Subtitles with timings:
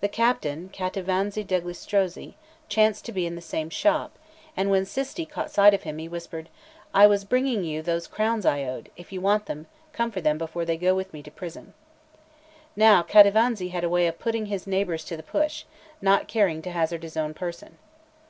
[0.00, 2.32] The captain, Cattivanza degli Strozzi,
[2.70, 4.18] chanced to be in the same shop;
[4.56, 6.48] and when Cisti caught sight of him, he whispered:
[6.94, 10.38] "I was bringing you those crowns I owed; if you want them, come for them
[10.38, 11.74] before they go with me to prison."
[12.74, 15.64] Now Cattivanza had a way of putting his neighbours to the push,
[16.00, 17.76] not caring to hazard his own person.